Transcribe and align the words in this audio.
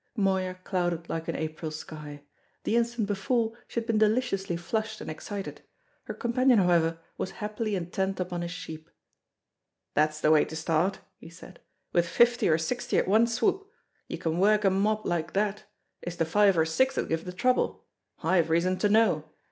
Moya 0.15 0.55
clouded 0.63 1.09
like 1.09 1.27
an 1.27 1.35
April 1.35 1.69
sky; 1.69 2.23
the 2.63 2.75
instant 2.75 3.05
before 3.05 3.55
she 3.67 3.79
had 3.79 3.85
been 3.85 3.99
deliciously 3.99 4.57
flushed 4.57 4.99
and 4.99 5.11
excited. 5.11 5.61
Her 6.05 6.15
companion, 6.15 6.57
however, 6.57 6.97
was 7.19 7.33
happily 7.37 7.75
intent 7.75 8.19
upon 8.19 8.41
his 8.41 8.49
sheep. 8.49 8.89
"That's 9.93 10.19
the 10.19 10.31
way 10.31 10.43
to 10.45 10.55
start," 10.55 11.01
he 11.19 11.29
said, 11.29 11.59
"with 11.93 12.07
fifty 12.07 12.49
or 12.49 12.57
sixty 12.57 12.97
at 12.97 13.07
one 13.07 13.27
swoop; 13.27 13.69
you 14.07 14.17
can 14.17 14.39
work 14.39 14.65
a 14.65 14.71
mob 14.71 15.05
like 15.05 15.33
that; 15.33 15.65
it's 16.01 16.15
the 16.15 16.25
five 16.25 16.57
or 16.57 16.65
six 16.65 16.95
that 16.95 17.07
give 17.07 17.23
the 17.25 17.31
trouble. 17.31 17.85
I 18.23 18.37
have 18.37 18.49
reason 18.49 18.79
to 18.79 18.89
know! 18.89 19.29